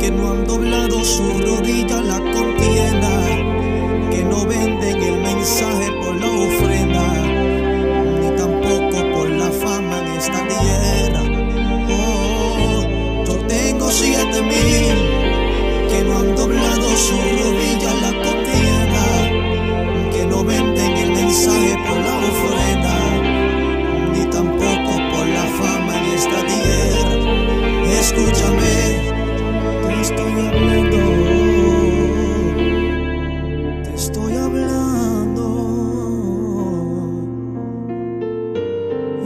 [0.00, 3.12] Que no han doblado su rodilla la contienda,
[4.10, 7.06] que no venden el mensaje por la ofrenda,
[8.20, 11.22] ni tampoco por la fama en esta tierra.
[11.90, 15.01] Oh, yo tengo siete mil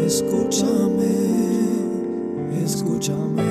[0.00, 1.06] Escúchame,
[2.64, 3.42] escúchame.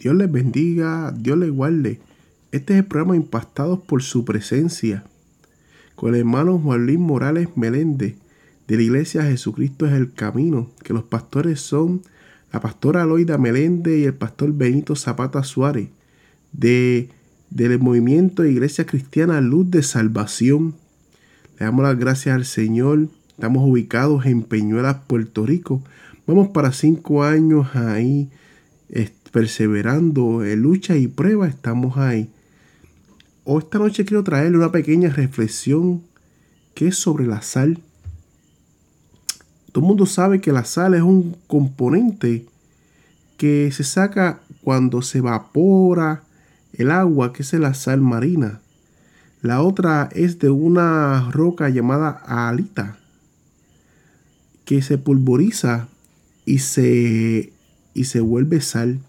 [0.00, 2.00] Dios les bendiga, Dios les guarde.
[2.52, 5.04] Este es el programa Impactados por su presencia
[5.94, 8.16] con el hermano Juan Luis Morales Meléndez
[8.66, 12.02] de la Iglesia Jesucristo es el Camino, que los pastores son
[12.52, 15.88] la pastora Aloida Meléndez y el pastor Benito Zapata Suárez
[16.52, 17.10] de,
[17.50, 20.74] del movimiento Iglesia Cristiana Luz de Salvación.
[21.58, 23.08] Le damos las gracias al Señor.
[23.30, 25.82] Estamos ubicados en Peñuelas, Puerto Rico.
[26.26, 28.30] Vamos para cinco años ahí
[29.34, 31.48] perseverando en lucha y prueba.
[31.48, 32.30] Estamos ahí.
[33.42, 36.02] Hoy esta noche quiero traerle una pequeña reflexión
[36.72, 37.80] que es sobre la sal.
[39.72, 42.46] Todo el mundo sabe que la sal es un componente
[43.36, 46.22] que se saca cuando se evapora
[46.72, 48.60] el agua, que es la sal marina.
[49.44, 52.96] La otra es de una roca llamada alita,
[54.64, 55.86] que se pulveriza
[56.46, 57.52] y se,
[57.92, 59.00] y se vuelve sal.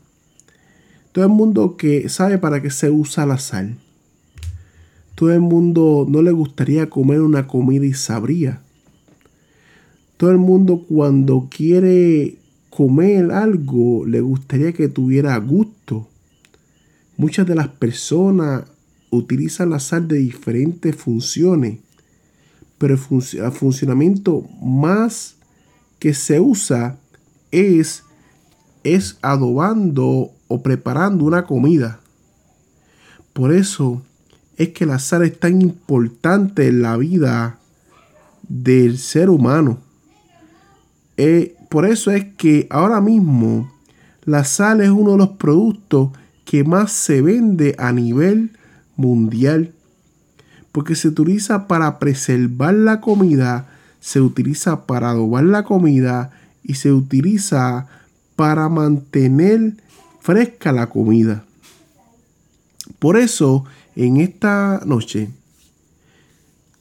[1.13, 3.77] Todo el mundo que sabe para qué se usa la sal.
[5.15, 8.59] Todo el mundo no le gustaría comer una comida y sabría.
[10.17, 16.09] Todo el mundo cuando quiere comer algo le gustaría que tuviera gusto.
[17.15, 18.65] Muchas de las personas
[19.15, 21.79] utilizan la sal de diferentes funciones,
[22.77, 25.35] pero el funcionamiento más
[25.99, 26.97] que se usa
[27.51, 28.03] es,
[28.83, 31.99] es adobando o preparando una comida.
[33.33, 34.01] Por eso
[34.57, 37.59] es que la sal es tan importante en la vida
[38.47, 39.79] del ser humano.
[41.17, 43.71] Eh, por eso es que ahora mismo
[44.23, 46.11] la sal es uno de los productos
[46.45, 48.51] que más se vende a nivel
[48.95, 49.73] mundial.
[50.71, 53.67] Porque se utiliza para preservar la comida,
[53.99, 56.31] se utiliza para adobar la comida
[56.63, 57.87] y se utiliza
[58.35, 59.75] para mantener
[60.19, 61.45] fresca la comida.
[62.99, 63.65] Por eso,
[63.95, 65.29] en esta noche,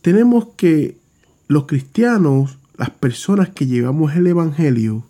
[0.03, 0.99] tenemos que
[1.49, 5.05] los cristianos las personas que llevamos el Evangelio,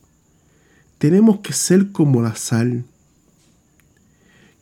[0.98, 2.84] tenemos que ser como la sal.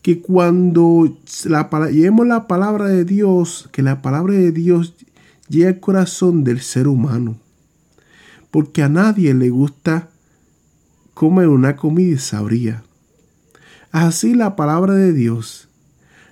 [0.03, 4.95] Que cuando la, llevemos la palabra de Dios, que la palabra de Dios
[5.49, 7.37] llegue al corazón del ser humano.
[8.51, 10.09] Porque a nadie le gusta
[11.15, 12.83] comer una comida sabría.
[13.93, 15.69] Así la palabra de Dios.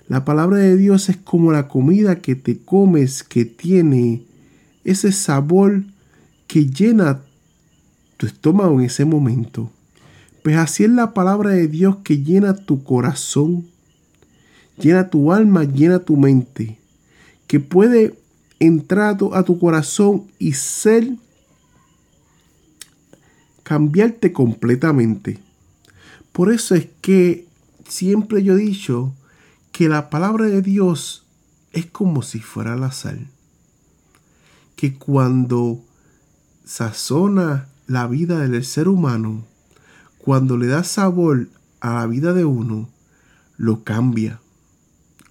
[0.07, 4.25] La palabra de Dios es como la comida que te comes que tiene
[4.83, 5.83] ese sabor
[6.47, 7.21] que llena
[8.17, 9.71] tu estómago en ese momento.
[10.43, 13.67] Pues así es la palabra de Dios que llena tu corazón,
[14.77, 16.79] llena tu alma, llena tu mente,
[17.47, 18.17] que puede
[18.59, 21.15] entrar a tu corazón y ser,
[23.63, 25.39] cambiarte completamente.
[26.31, 27.47] Por eso es que
[27.87, 29.13] siempre yo he dicho
[29.71, 31.25] que la palabra de Dios
[31.71, 33.27] es como si fuera la sal.
[34.75, 35.81] Que cuando
[36.65, 39.45] sazona la vida del ser humano,
[40.23, 41.47] cuando le da sabor
[41.79, 42.89] a la vida de uno,
[43.57, 44.39] lo cambia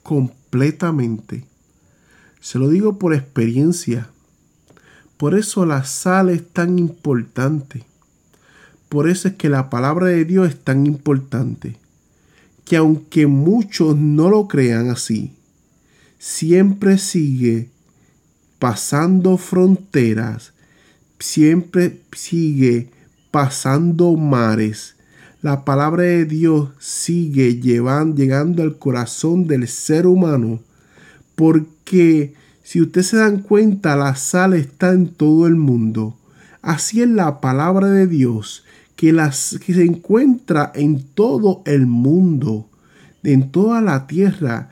[0.03, 1.45] completamente.
[2.41, 4.09] Se lo digo por experiencia.
[5.17, 7.85] Por eso la sal es tan importante.
[8.89, 11.77] Por eso es que la palabra de Dios es tan importante.
[12.65, 15.35] Que aunque muchos no lo crean así,
[16.19, 17.71] siempre sigue
[18.59, 20.53] pasando fronteras,
[21.19, 22.91] siempre sigue
[23.31, 24.97] pasando mares.
[25.43, 30.61] La palabra de Dios sigue llegando al corazón del ser humano.
[31.35, 36.17] Porque si ustedes se dan cuenta, la sal está en todo el mundo.
[36.63, 38.65] Así es la palabra de Dios,
[38.97, 42.69] que, las, que se encuentra en todo el mundo,
[43.23, 44.69] en toda la tierra.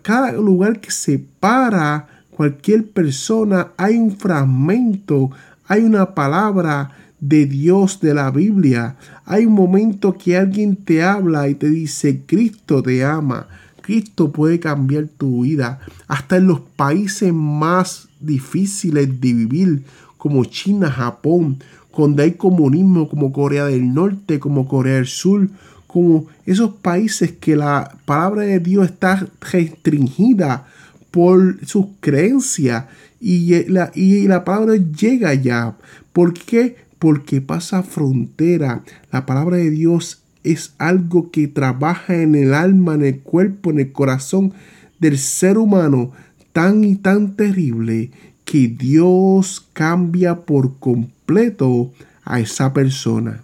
[0.00, 5.30] Cada lugar que se para cualquier persona, hay un fragmento,
[5.66, 6.90] hay una palabra
[7.22, 8.96] de Dios de la Biblia.
[9.24, 13.46] Hay un momento que alguien te habla y te dice, Cristo te ama.
[13.80, 15.78] Cristo puede cambiar tu vida.
[16.08, 19.84] Hasta en los países más difíciles de vivir,
[20.18, 21.58] como China, Japón,
[21.96, 25.48] donde hay comunismo, como Corea del Norte, como Corea del Sur,
[25.86, 30.66] como esos países que la palabra de Dios está restringida
[31.12, 32.86] por sus creencias
[33.20, 35.74] y la, y la palabra llega allá.
[36.12, 36.82] ¿Por qué?
[37.02, 38.84] Porque pasa frontera.
[39.10, 43.80] La palabra de Dios es algo que trabaja en el alma, en el cuerpo, en
[43.80, 44.52] el corazón
[45.00, 46.12] del ser humano
[46.52, 48.12] tan y tan terrible
[48.44, 53.42] que Dios cambia por completo a esa persona.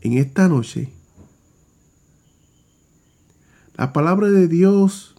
[0.00, 0.88] En esta noche,
[3.76, 5.14] la palabra de Dios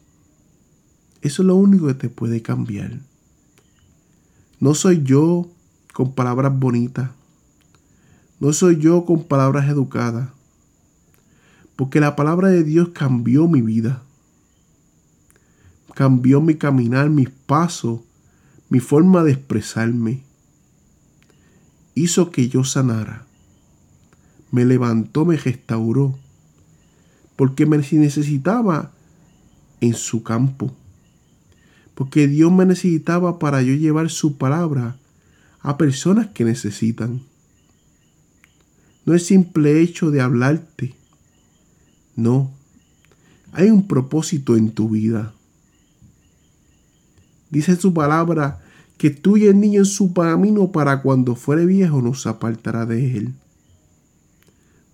[1.21, 2.99] es lo único que te puede cambiar.
[4.59, 5.47] No soy yo
[5.93, 7.11] con palabras bonitas.
[8.39, 10.29] No soy yo con palabras educadas.
[11.75, 14.01] Porque la palabra de Dios cambió mi vida.
[15.93, 17.99] Cambió mi caminar, mis pasos,
[18.69, 20.23] mi forma de expresarme.
[21.93, 23.27] Hizo que yo sanara.
[24.49, 26.17] Me levantó, me restauró.
[27.35, 28.91] Porque me necesitaba
[29.81, 30.73] en su campo
[31.97, 34.97] porque Dios me necesitaba para yo llevar su palabra
[35.61, 37.21] a personas que necesitan.
[39.03, 40.93] No es simple hecho de hablarte.
[42.15, 42.51] No,
[43.51, 45.33] hay un propósito en tu vida.
[47.49, 48.61] Dice su palabra
[48.99, 52.85] que tú y el niño en su camino para cuando fuere viejo no se apartará
[52.85, 53.33] de él.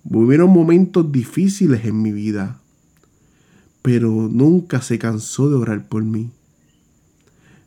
[0.04, 2.62] Hubieron momentos difíciles en mi vida,
[3.82, 6.30] pero nunca se cansó de orar por mí.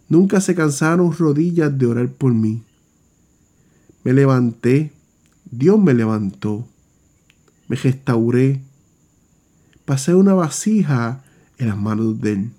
[0.10, 2.64] Nunca se cansaron rodillas de orar por mí.
[4.04, 4.94] Me levanté,
[5.52, 6.66] Dios me levantó,
[7.68, 8.62] me restauré,
[9.84, 11.24] pasé una vasija
[11.58, 12.52] en las manos de Él.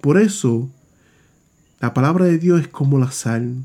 [0.00, 0.68] Por eso,
[1.80, 3.64] la palabra de Dios es como la sal.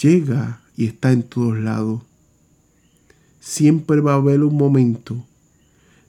[0.00, 2.02] Llega y está en todos lados.
[3.38, 5.24] Siempre va a haber un momento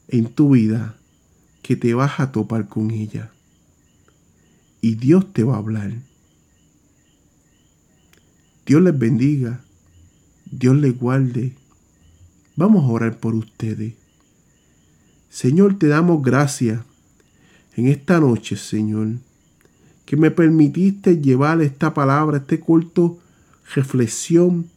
[0.07, 0.95] en tu vida
[1.61, 3.31] que te vas a topar con ella
[4.85, 5.93] y Dios te va a hablar.
[8.67, 9.61] Dios les bendiga,
[10.45, 11.55] Dios les guarde.
[12.55, 13.95] Vamos a orar por ustedes.
[15.31, 16.81] Señor, te damos gracias
[17.75, 19.13] en esta noche, Señor,
[20.05, 23.17] que me permitiste llevar esta palabra, este culto,
[23.73, 24.67] reflexión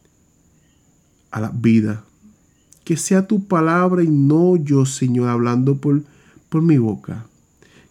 [1.29, 2.03] a la vida.
[2.83, 6.01] Que sea tu palabra y no yo, Señor, hablando por,
[6.49, 7.28] por mi boca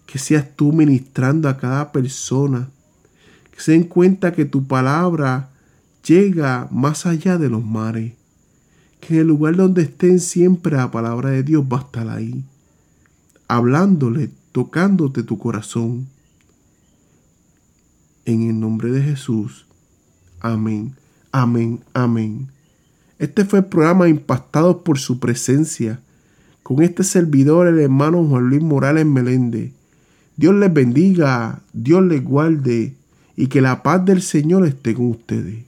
[0.08, 2.70] que seas tú ministrando a cada persona,
[3.54, 5.50] que se den cuenta que tu palabra
[6.02, 8.14] llega más allá de los mares,
[9.00, 12.42] que en el lugar donde estén siempre la palabra de Dios va a estar ahí,
[13.48, 16.08] hablándole, tocándote tu corazón.
[18.24, 19.66] En el nombre de Jesús.
[20.40, 20.94] Amén,
[21.32, 22.48] amén, amén.
[23.18, 26.00] Este fue el programa Impactados por su presencia,
[26.62, 29.76] con este servidor, el hermano Juan Luis Morales Meléndez.
[30.38, 32.94] Dios les bendiga, Dios les guarde
[33.36, 35.64] y que la paz del Señor esté con ustedes.